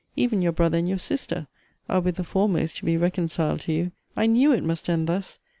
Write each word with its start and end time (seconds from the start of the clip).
Even 0.15 0.41
your 0.41 0.51
brother 0.51 0.79
and 0.79 0.89
your 0.89 0.97
sister 0.97 1.45
are 1.87 1.99
with 2.01 2.15
the 2.15 2.23
foremost 2.23 2.75
to 2.77 2.85
be 2.85 2.97
reconciled 2.97 3.59
to 3.59 3.71
you. 3.71 3.91
I 4.17 4.25
knew 4.25 4.51
it 4.51 4.63
must 4.63 4.89
end 4.89 5.05
thus! 5.05 5.37